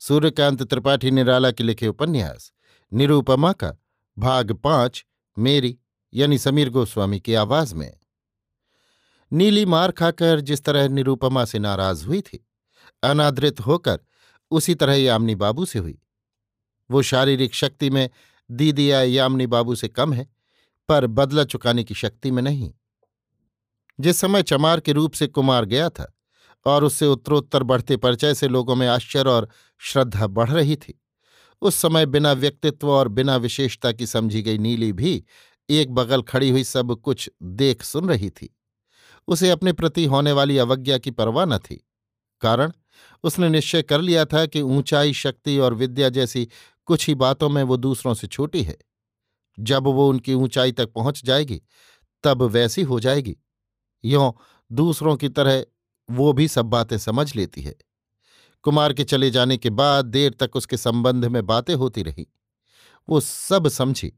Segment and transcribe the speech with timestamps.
[0.00, 2.52] सूर्यकांत त्रिपाठी निराला के लिखे उपन्यास
[2.92, 3.72] निरूपमा का
[4.18, 5.06] भाग पाँच,
[5.38, 5.78] मेरी,
[6.14, 8.00] यानी समीर गोस्वामी की आवाज़ में।
[9.32, 12.46] नीली मार खाकर जिस तरह निरूपमा से नाराज़ हुई थी,
[13.02, 13.98] अनादृत होकर
[14.50, 16.02] उसी तरह यामिनी बाबू से हुई।
[16.90, 18.10] वो शारीरिक शक्ति में
[18.50, 20.28] दीदी या यामनी बाबू से कम है,
[20.88, 22.72] पर बदला चुकाने की शक्ति में नहीं।
[24.00, 26.12] जिस समय चमार के रूप से कुमार गया था
[26.64, 31.02] और उससे उत्तरोत्तर बढ़ते परिचय से लोगों में आश्चर्य और श्रद्धा बढ़ रही थी।
[31.62, 35.24] उस समय बिना व्यक्तित्व और बिना विशेषता की समझी गई नीली भी
[35.70, 38.56] एक बगल खड़ी हुई सब कुछ देख सुन रही थी।
[39.28, 41.86] उसे अपने प्रति होने वाली अवज्ञा की परवाह न थी।
[42.40, 42.72] कारण?
[43.24, 46.48] उसने निश्चय कर लिया था कि ऊंचाई, शक्ति और विद्या जैसी
[46.86, 48.78] कुछ ही बातों में वो दूसरों से छोटी है।
[49.60, 51.62] जब वो उनकी ऊंचाई तक पहुँच जाएगी,
[52.22, 53.36] तब वैसी हो जाएगी।
[54.04, 54.32] यों
[54.72, 55.64] दूसरों की तरह
[56.10, 57.74] वो भी सब बातें समझ लेती है।
[58.62, 62.26] कुमार के चले जाने के बाद देर तक उसके संबंध में बातें होती रही।
[63.08, 64.12] वो सब समझी।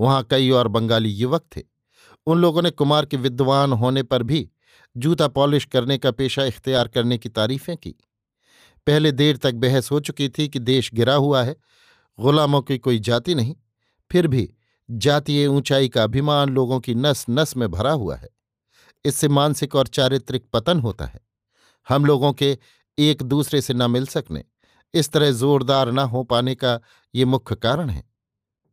[0.00, 1.62] वहाँ कई और बंगाली युवक थे।
[2.26, 4.50] उन लोगों ने कुमार के विद्वान होने पर भी
[4.96, 7.94] जूता पॉलिश करने का पेशा इख्तियार करने की तारीफें की।
[8.86, 11.56] पहले देर तक बहस हो चुकी थी कि देश गिरा हुआ है,
[12.20, 13.56] गुलामों की कोई जाति नहीं,
[14.10, 14.54] फिर भी
[14.90, 18.28] जातीय ऊंचाई का अभिमान लोगों की नस नस में भरा हुआ है।
[19.04, 21.20] इससे मानसिक और चारित्रिक पतन होता है।
[21.88, 22.56] हम लोगों के
[22.98, 24.44] एक दूसरे से न मिल सकने,
[24.94, 26.78] इस तरह जोरदार न हो पाने का
[27.14, 28.02] ये मुख्य कारण है।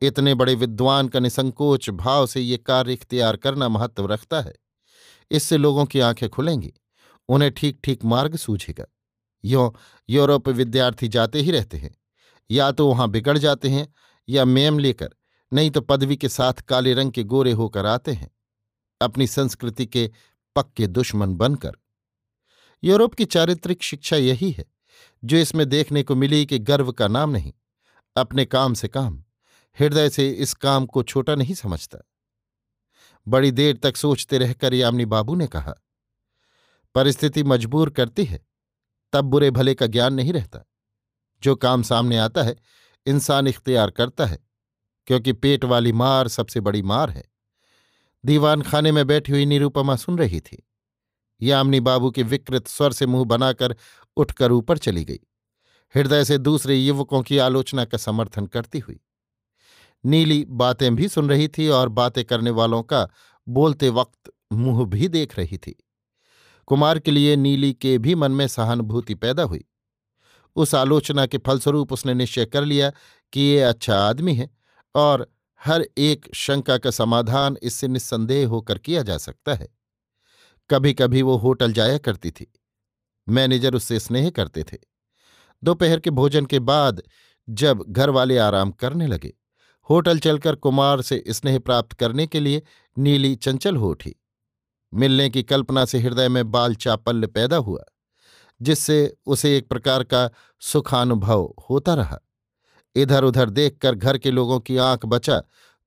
[0.01, 4.53] इतने बड़े विद्वान का निसंकोच भाव से ये कार्य इख्तियार करना महत्व रखता है।
[5.31, 6.73] इससे लोगों की आँखें खुलेंगी,
[7.29, 8.85] उन्हें ठीक ठीक मार्ग सूझेगा।
[9.43, 9.69] यों
[10.09, 11.95] यूरोप विद्यार्थी जाते ही रहते हैं,
[12.49, 13.87] या तो वहाँ बिगड़ जाते हैं,
[14.27, 15.09] या मेम लेकर,
[15.51, 18.29] नहीं तो पदवी के साथ काले रंग के गोरे होकर आते हैं।
[19.01, 20.11] अपनी संस्कृति के
[20.55, 21.71] पक्के दुश्मन बनकर।
[22.83, 24.65] यूरोप की चारित्रिक शिक्षा यही है,
[25.23, 27.53] जो इसमें देखने को मिली कि गर्व का नाम नहीं,
[28.15, 29.23] अपने काम से काम,
[29.79, 31.97] हृदय से इस काम को छोटा नहीं समझता।
[33.27, 35.75] बड़ी देर तक सोचते रहकर यामिनी बाबू ने कहा,
[36.95, 38.47] परिस्थिति मजबूर करती है,
[39.13, 40.59] तब बुरे भले का ज्ञान नहीं रहता।
[41.43, 42.55] जो काम सामने आता है,
[43.05, 44.39] इंसान इख्तियार करता है,
[45.07, 47.36] क्योंकि पेट वाली मार सबसे बड़ी मार है।
[48.25, 50.67] दीवान खाने में बैठी हुई निरूपमा सुन रही थी।
[51.41, 53.75] यामिनी बाबू के विकृत स्वर से मुँह बनाकर
[54.17, 55.19] उठकर ऊपर चली गई।
[55.95, 58.99] हृदय से दूसरे युवकों की आलोचना का समर्थन करती हुई।
[60.05, 63.09] नीली बातें भी सुन रही थी और बातें करने वालों का
[63.47, 65.83] बोलते वक्त मुँह भी देख रही थी।
[66.67, 69.65] कुमार के लिए नीली के भी मन में सहानुभूति पैदा हुई।
[70.55, 72.91] उस आलोचना के फलस्वरूप उसने निश्चय कर लिया
[73.33, 74.49] कि ये अच्छा आदमी है
[74.95, 75.31] और
[75.65, 79.67] हर एक शंका का समाधान इससे निस्संदेह होकर किया जा सकता है।
[80.69, 82.53] कभी कभी वो होटल जाया करती थी।
[83.29, 84.77] मैनेजर उससे स्नेह करते थे।
[85.63, 87.01] दोपहर के भोजन के बाद
[87.49, 89.33] जब घर वाले आराम करने लगे,
[89.89, 92.61] होटल चलकर कुमार से स्नेह प्राप्त करने के लिए
[92.97, 94.15] नीली चंचल हो उठी।
[94.93, 97.83] मिलने की कल्पना से हृदय में बाल चापल्य पैदा हुआ,
[98.61, 100.29] जिससे उसे एक प्रकार का
[100.59, 102.19] सुखानुभव होता रहा।
[102.97, 105.39] इधर उधर देखकर घर के लोगों की आँख बचा,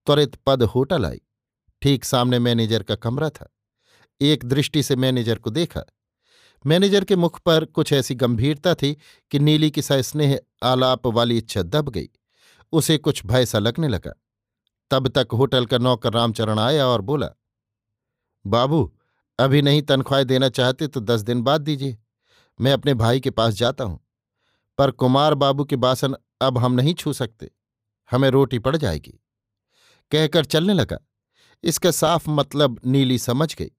[0.07, 1.21] त्वरित पद होटल आई
[1.83, 3.49] ठीक सामने मैनेजर का कमरा था।
[4.21, 5.83] एक दृष्टि से मैनेजर को देखा।
[6.67, 8.97] मैनेजर के मुख पर कुछ ऐसी गंभीरता थी
[9.31, 12.09] कि नीली की सस्नेह आलाप वाली इच्छा दब गई।
[12.73, 14.13] उसे कुछ भय सा लगने लगा।
[14.91, 17.29] तब तक होटल का नौकर रामचरण आया और बोला,
[18.47, 18.97] बाबू,
[19.39, 21.99] अभी नहीं तनख्वाह देना चाहते तो दस दिन बाद दीजिए।
[22.61, 24.01] मैं अपने भाई के पास जाता हूँ।
[24.81, 27.51] पर कुमार बाबू के बासन अब हम नहीं छू सकते।
[28.11, 29.25] हमें रोटी पड़ जाएगी।
[30.11, 30.99] कहकर चलने लगा।
[31.63, 33.71] इसका साफ़ मतलब नीली समझ गई।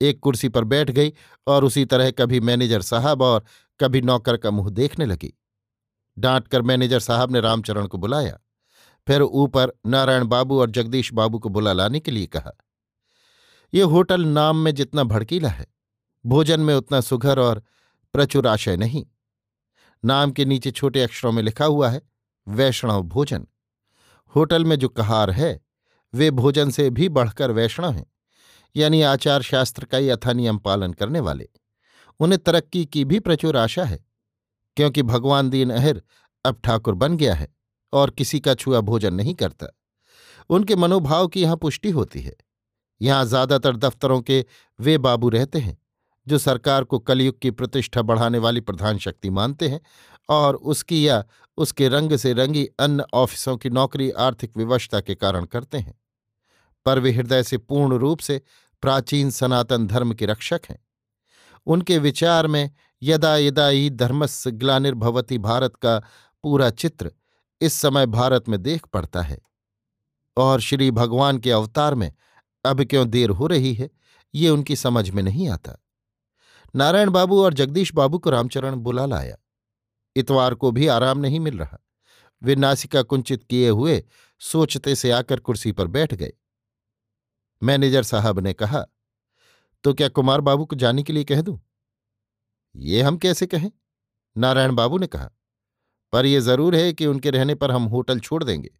[0.00, 1.12] एक कुर्सी पर बैठ गई
[1.46, 3.44] और उसी तरह कभी मैनेजर साहब और
[3.80, 5.38] कभी नौकर का मुँह देखने लगी।
[6.18, 8.38] डांट कर मैनेजर साहब ने रामचरण को बुलाया।
[9.06, 12.52] फिर ऊपर नारायण बाबू और जगदीश बाबू को बुला लाने के लिए कहा।
[13.74, 15.66] ये होटल नाम में जितना भड़कीला है।
[16.26, 17.62] भोजन में उतना सुघर और
[18.12, 19.06] प्रचुर आशय नहीं।
[20.02, 22.00] नाम के नीचे छोटे अक्षरों में लिखा हुआ है,
[22.46, 23.46] वैष्णव भोजन।
[24.34, 25.60] होटल में जो कहार है,
[26.14, 28.06] वे भोजन से भी बढ़कर वैष्णव हैं,
[28.74, 31.48] यानी आचार शास्त्र का यथा नियम पालन करने वाले।
[32.20, 34.04] उन्हें तरक्की की भी प्रचुर आशा है,
[34.76, 36.02] क्योंकि भगवान दीन अहिर
[36.44, 37.48] अब ठाकुर बन गया है
[37.92, 39.66] और किसी का छुआ भोजन नहीं करता।
[40.50, 42.34] उनके मनोभाव की यहाँ पुष्टि होती है।
[43.00, 44.44] यहाँ ज़्यादातर दफ्तरों के
[44.78, 45.76] वे बाबू रहते हैं।
[46.28, 49.80] जो सरकार को कलयुग की प्रतिष्ठा बढ़ाने वाली प्रधान शक्ति मानते हैं
[50.28, 51.24] और उसकी या
[51.56, 55.94] उसके रंग से रंगी अन्य ऑफिसों की नौकरी आर्थिक विवशता के कारण करते हैं।
[56.86, 58.42] पर वे हृदय से पूर्ण रूप से
[58.82, 60.84] प्राचीन सनातन धर्म के रक्षक हैं।
[61.66, 62.70] उनके विचार में
[63.02, 65.98] यदा यदा ही धर्मस्य ग्लानिर्भवती भारत का
[66.42, 67.10] पूरा चित्र
[67.60, 69.38] इस समय भारत में देख पड़ता है
[70.36, 72.12] और श्री भगवान के अवतार में
[72.64, 73.90] अब क्यों देर हो रही है,
[74.34, 75.85] ये उनकी समझ में नहीं आता।
[76.74, 79.36] नारायण बाबू और जगदीश बाबू को रामचरण बुला लाया।
[80.16, 81.78] इतवार को भी आराम नहीं मिल रहा।
[82.42, 84.02] वे नासिका कुंचित किए हुए
[84.40, 86.32] सोचते से आकर कुर्सी पर बैठ गए।
[87.62, 88.84] मैनेजर साहब ने कहा
[89.84, 91.58] तो क्या कुमार बाबू को जाने के लिए कह दूँ?
[92.74, 93.70] ये हम कैसे कहें?
[94.36, 95.30] नारायण बाबू ने कहा,
[96.12, 98.70] पर यह ज़रूर है कि उनके रहने पर हम होटल छोड़ देंगे।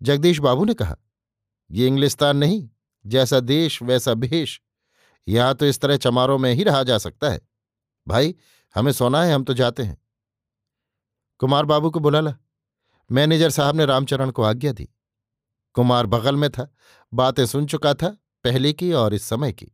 [0.00, 0.96] जगदीश बाबू ने कहा,
[1.70, 2.68] ये इंग्लिस्तान नहीं,
[3.04, 4.60] जैसा देश वैसा भेष।
[5.28, 7.40] यहाँ तो इस तरह चमारों में ही रहा जा सकता है।
[8.08, 8.34] भाई,
[8.74, 9.98] हमें सोना है, हम तो जाते हैं।
[11.38, 12.34] कुमार बाबू को बुला ला।
[13.12, 14.88] मैनेजर साहब ने रामचरण को आज्ञा दी।
[15.72, 16.74] कुमार बगल में था,
[17.14, 19.72] बातें सुन चुका था, पहले की और इस समय की।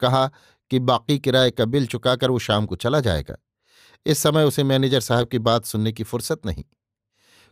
[0.00, 0.30] कहा
[0.70, 3.36] कि बाकी किराए का बिल चुकाकर वो शाम को चला जाएगा।
[4.06, 6.64] इस समय उसे मैनेजर साहब की बात सुनने की फुर्सत नहीं।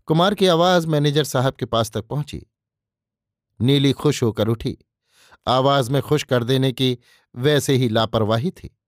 [0.06, 2.46] कुमार की आवाज़ मैनेजर साहब के पास तक पहुँची।
[3.60, 4.78] नीली खुश होकर उठी।
[5.46, 6.98] आवाज़ में खुश कर देने की
[7.36, 8.78] वैसे ही लापरवाही थी।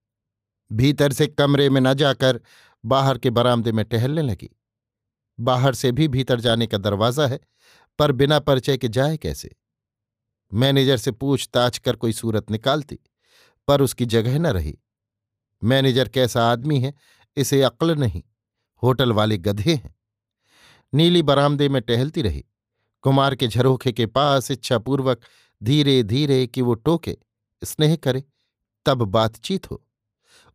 [0.71, 2.41] भीतर से कमरे में न जाकर
[2.85, 4.49] बाहर के बरामदे में टहलने लगी।
[5.39, 7.39] बाहर से भी भीतर जाने का दरवाज़ा है,
[7.99, 9.55] पर बिना परिचय के जाए कैसे?
[10.53, 12.99] मैनेजर से पूछताछ कर कोई सूरत निकालती,
[13.67, 14.77] पर उसकी जगह न रही।
[15.63, 16.93] मैनेजर कैसा आदमी है,
[17.37, 18.23] इसे अक्ल नहीं,
[18.83, 19.95] होटल वाले गधे हैं।
[20.93, 22.45] नीली बरामदे में टहलती रही।
[23.01, 25.21] कुमार के झरोखे के पास इच्छापूर्वक
[25.63, 27.17] धीरे धीरे कि वो टोके।
[27.63, 28.23] स्नेह करे,
[28.85, 29.83] तब बातचीत हो।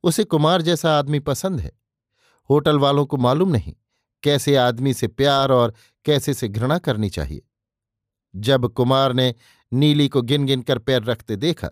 [0.02, 1.72] उसे कुमार जैसा आदमी पसंद है।
[2.50, 3.74] होटल वालों को मालूम नहीं,
[4.22, 5.74] कैसे आदमी से प्यार और
[6.04, 7.42] कैसे से घृणा करनी चाहिए।
[8.36, 9.34] जब कुमार ने
[9.72, 11.70] नीली को गिन गिन कर पैर रखते देखा,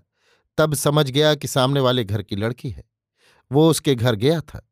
[0.58, 2.84] तब समझ गया कि सामने वाले घर की लड़की है।
[3.52, 4.70] वो उसके घर गया था।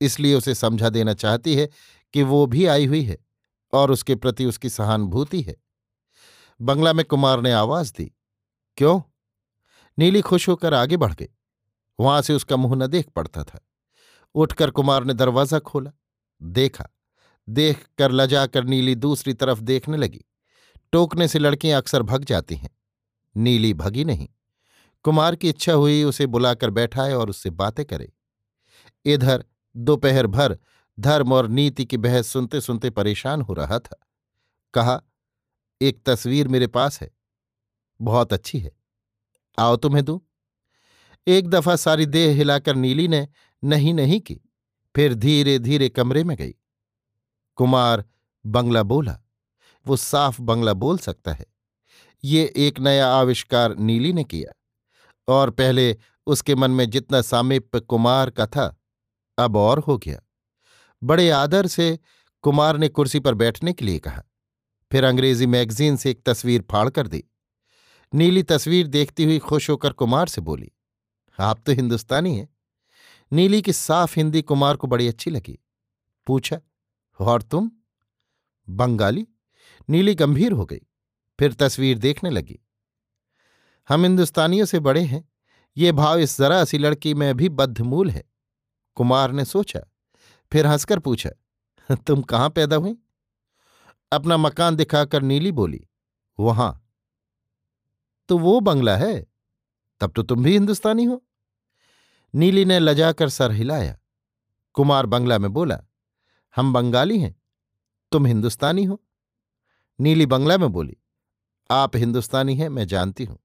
[0.00, 1.68] इसलिए उसे समझा देना चाहती है
[2.12, 3.18] कि वो भी आई हुई है
[3.72, 5.56] और उसके प्रति उसकी सहानुभूति है।
[6.60, 8.12] बंगला में कुमार ने आवाज़ दी,
[8.76, 9.00] क्यों?
[9.98, 11.28] नीली खुश होकर आगे बढ़ गई।
[12.00, 13.60] वहाँ से उसका मुँह न देख पड़ता था।
[14.34, 15.90] उठकर कुमार ने दरवाज़ा खोला।
[16.42, 16.88] देखा
[17.48, 20.24] देख कर लजाकर नीली दूसरी तरफ़ देखने लगी।
[20.92, 22.70] टोकने से लड़कियाँ अक्सर भग जाती हैं।
[23.36, 24.28] नीली भगी नहीं।
[25.04, 28.12] कुमार की इच्छा हुई उसे बुलाकर बैठाए और उससे बातें करे।
[29.04, 29.44] इधर
[29.76, 30.58] दोपहर भर
[31.00, 34.06] धर्म और नीति की बहस सुनते सुनते परेशान हो रहा था।
[34.74, 35.02] कहा,
[35.82, 37.10] एक तस्वीर मेरे पास है।
[38.00, 38.79] बहुत अच्छी है।
[39.58, 40.22] आओ तुम्हें दू।
[41.26, 43.26] एक दफ़ा सारी देह हिलाकर नीली ने
[43.62, 44.40] नहीं नहीं की,
[44.94, 46.54] फिर धीरे धीरे कमरे में गई।
[47.58, 48.04] कुमार
[48.44, 49.18] बंगला बोला,
[49.86, 51.46] वो साफ़ बंगला बोल सकता है।
[52.24, 54.52] ये एक नया आविष्कार नीली ने किया,
[55.28, 58.76] और पहले उसके मन में जितना सामीप्य कुमार का था,
[59.38, 60.20] अब और हो गया।
[61.02, 61.98] बड़े आदर से
[62.44, 64.22] कुमार ने कुर्सी पर बैठने के लिए कहा।
[64.90, 67.24] फिर अंग्रेज़ी मैगजीन से एक तस्वीर फाड़ कर दी।
[68.12, 70.72] नीली तस्वीर देखती हुई खुश होकर कुमार से बोली,
[71.38, 72.48] आप तो हिंदुस्तानी हैं।
[73.32, 75.58] नीली की साफ़ हिंदी कुमार को बड़ी अच्छी लगी।
[76.26, 76.60] पूछा,
[77.20, 77.70] और तुम?
[78.68, 79.26] बंगाली।
[79.88, 80.80] नीली गंभीर हो गई।
[81.38, 82.58] फिर तस्वीर देखने लगी।
[83.88, 85.28] हम हिंदुस्तानियों से बड़े हैं।
[85.76, 88.24] ये भाव इस जरा सी लड़की में भी बद्धमूल है।
[88.96, 89.80] कुमार ने सोचा,
[90.52, 91.30] फिर हंसकर पूछा,
[92.06, 92.96] तुम कहाँ पैदा हुई?
[94.12, 95.86] अपना मकान दिखाकर नीली बोली,
[96.38, 96.89] वहाँ।
[98.30, 99.26] तो वो बंगला है।
[100.00, 101.22] तब तो तुम भी हिंदुस्तानी हो।
[102.34, 103.98] नीली ने लजाकर सर हिलाया।
[104.74, 105.78] कुमार बंगला में बोला,
[106.56, 107.34] हम बंगाली हैं,
[108.12, 109.00] तुम हिंदुस्तानी हो।
[109.98, 110.96] नीली बंगला में बोली,
[111.70, 113.38] आप हिंदुस्तानी हैं, मैं जानती हूँ।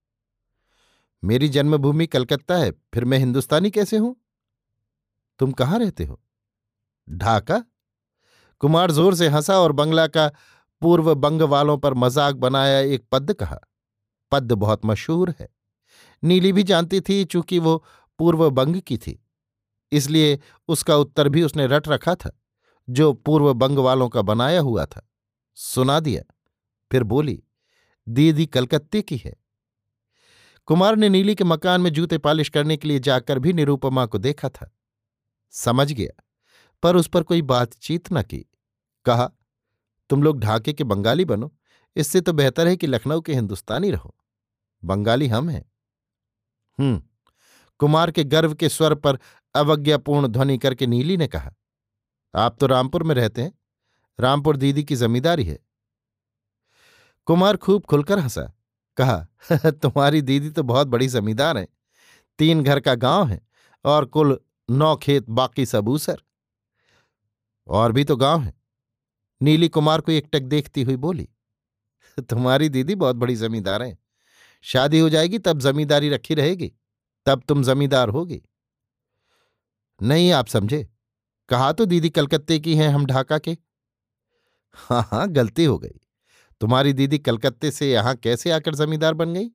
[1.24, 4.16] मेरी जन्मभूमि कलकत्ता है, फिर मैं हिंदुस्तानी कैसे हूँ?
[5.40, 6.22] तुम कहाँ रहते हो?
[7.10, 7.64] ढाका?
[8.60, 10.32] कुमार ज़ोर से हंसा और बंगला का
[10.82, 13.60] पूर्व बंग वालों पर मज़ाक बनाया एक पद कहा।
[14.32, 15.50] पद बहुत मशहूर है।
[16.24, 17.84] नीली भी जानती थी, चूँकि वो
[18.20, 19.26] पूर्व बंग की थी।
[19.92, 22.42] इसलिए उसका उत्तर भी उसने रट रखा था,
[22.90, 25.10] जो पूर्व बंग वालों का बनाया हुआ था।
[25.56, 26.36] सुना दिया,
[26.92, 27.44] फिर बोली,
[28.10, 29.36] दीदी कलकत्ते की है।
[30.66, 34.18] कुमार ने नीली के मकान में जूते पालिश करने के लिए जाकर भी निरूपमा को
[34.18, 34.76] देखा था।
[35.52, 36.24] समझ गया,
[36.84, 38.46] पर उस पर कोई बातचीत न की।
[39.06, 39.32] कहा,
[40.10, 41.54] तुम लोग ढाके के बंगाली बनो
[41.96, 44.16] इससे तो बेहतर है कि लखनऊ के हिंदुस्तानी रहो।
[44.84, 45.72] बंगाली हम हैं।
[46.80, 47.04] हम्म
[47.80, 49.20] कुमार के गर्व के स्वर पर
[49.56, 51.54] अवज्ञापूर्ण ध्वनि करके नीली ने कहा,
[52.36, 53.54] आप तो रामपुर में रहते हैं।
[54.20, 55.60] रामपुर दीदी की जमींदारी है।
[57.26, 58.54] कुमार खूब खुलकर हंसा,
[58.98, 59.28] कहा,
[59.72, 61.68] तुम्हारी दीदी तो बहुत बड़ी जमींदार है।
[62.40, 63.42] तीन घर का गाँव है
[63.86, 64.40] और कुल
[64.72, 66.22] नौ खेत बाकी सब ऊसर।
[67.68, 68.54] और भी तो गाँव है।
[69.42, 71.30] नीली कुमार को एकटक देखती हुई बोली
[72.30, 73.98] तुम्हारी दीदी बहुत बड़ी जमींदार है।
[74.62, 76.74] शादी हो जाएगी, तब जमींदारी रखी रहेगी,
[77.26, 78.42] तब तुम जमींदार होगी।
[80.02, 80.90] नहीं, आप समझे।
[81.50, 83.58] कहा तो दीदी कलकत्ते की हैं हम ढाका के।
[84.74, 86.00] हाँ हाँ गलती हो गई।
[86.62, 89.50] तुम्हारी दीदी कलकत्ते से यहाँ कैसे आकर जमींदार बन गई?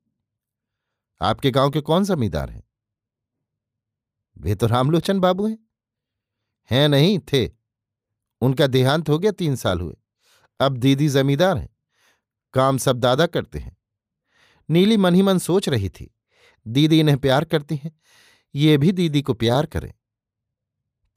[1.20, 2.62] आपके गाँव के कौन जमींदार हैं?
[4.38, 5.58] वे तो रामलोचन बाबू हैं।
[6.70, 7.50] हैं नहीं, थे।
[8.40, 9.96] उनका देहांत हो गया तीन साल हुए।
[10.60, 11.68] अब दीदी जमींदार हैं।
[12.54, 13.76] काम सब दादा करते हैं।
[14.68, 16.10] नीली मन ही मन सोच रही थी,
[16.66, 17.92] दीदी इन्हें प्यार करती हैं,
[18.54, 19.92] ये भी दीदी को प्यार करें।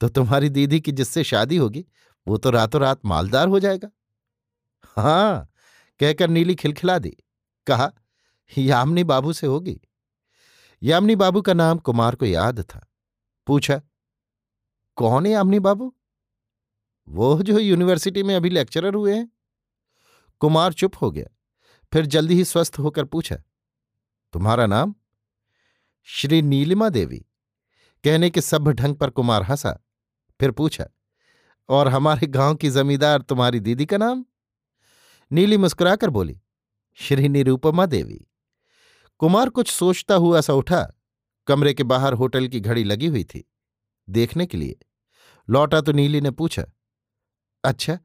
[0.00, 1.84] तो तुम्हारी दीदी की जिससे शादी होगी,
[2.26, 3.90] वो तो रातों रात मालदार हो जाएगा।
[4.96, 5.50] हाँ
[6.00, 7.16] कहकर नीली खिलखिला दी,
[7.66, 7.90] कहा,
[8.58, 9.80] यामनी बाबू से होगी।
[10.82, 12.86] यामनी बाबू का नाम कुमार को याद था।
[13.46, 13.80] पूछा,
[14.96, 15.94] कौन है यामनी बाबू?
[17.08, 19.28] वो जो यूनिवर्सिटी में अभी लेक्चरर हुए हैं।
[20.40, 21.26] कुमार चुप हो गया।
[21.92, 23.36] फिर जल्दी ही स्वस्थ होकर पूछा,
[24.32, 24.94] तुम्हारा नाम?
[26.08, 27.18] श्री नीलिमा देवी।
[28.04, 29.72] कहने के सभ्य ढंग पर कुमार हंसा।
[30.40, 30.86] फिर पूछा,
[31.68, 34.24] और हमारे गाँव की जमींदार तुम्हारी दीदी का नाम?
[35.30, 36.40] नीली मुस्कुराकर बोली,
[36.98, 38.20] श्री निरूपमा देवी।
[39.20, 40.82] कुमार कुछ सोचता हुआ सा उठा।
[41.46, 43.44] कमरे के बाहर होटल की घड़ी लगी हुई थी,
[44.08, 44.76] देखने के लिए।
[45.48, 46.64] लौटा तो नीली ने पूछा
[47.64, 47.98] अच्छा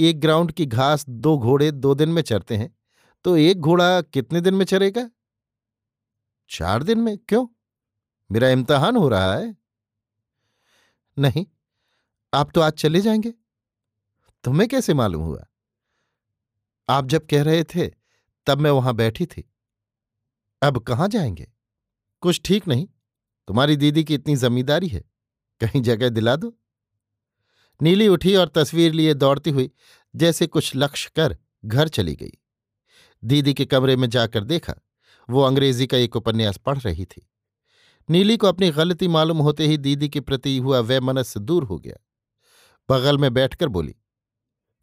[0.00, 2.76] एक ग्राउंड की घास दो घोड़े दो दिन में चरते हैं।
[3.24, 5.10] तो एक घोड़ा कितने दिन में चरेगा?
[6.50, 7.18] चार दिन में?
[7.18, 7.46] क्यों?
[8.32, 9.56] मेरा इम्तहान हो रहा है।
[11.18, 11.46] नहीं,
[12.34, 13.30] आप तो आज चले जाएँगे।
[14.44, 15.46] तुम्हें कैसे मालूम हुआ?
[16.88, 17.92] आप जब कह रहे थे,
[18.46, 19.52] तब मैं वहाँ बैठी थी।
[20.62, 21.52] अब कहाँ जाएँगे?
[22.20, 22.88] कुछ ठीक नहीं।
[23.48, 25.04] तुम्हारी दीदी की इतनी जमींदारी है।
[25.60, 26.56] कहीं जगह दिला दो।
[27.82, 29.70] नीली उठी और तस्वीर लिए दौड़ती हुई,
[30.16, 32.32] जैसे कुछ लक्ष्य कर घर चली गई।
[33.24, 34.74] दीदी के कमरे में जाकर देखा,
[35.30, 37.30] वो अंग्रेज़ी का एक उपन्यास पढ़ रही थी।
[38.10, 41.96] नीली को अपनी गलती मालूम होते ही दीदी के प्रति हुआ वह दूर हो गया।
[42.90, 43.96] बगल में बैठकर बोली,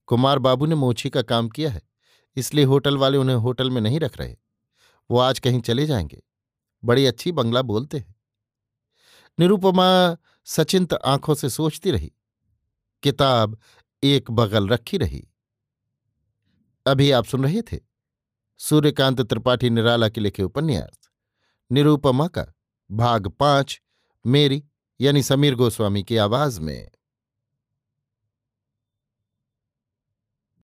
[0.06, 1.82] कुमार बाबू ने मोची का काम किया है,
[2.36, 4.36] इसलिए होटल वाले उन्हें होटल में नहीं रख रहे।
[5.12, 6.24] वो आज कहीं चले जाएँगे।
[6.86, 8.16] बड़ी अच्छी बंगला बोलते हैं।
[9.40, 12.14] निरुपमा सचिंत आँखों से सोचती रही।
[13.08, 13.58] किताब
[14.04, 15.28] एक बगल रखी रही।
[16.86, 17.80] अभी आप सुन रहे थे
[18.60, 21.10] सूर्यकांत त्रिपाठी निराला के लिखे उपन्यास,
[21.72, 22.46] निरूपमा का
[22.92, 23.82] भाग पाँच,
[24.26, 24.64] मेरी
[25.00, 26.92] यानी समीर गोस्वामी की आवाज़ में।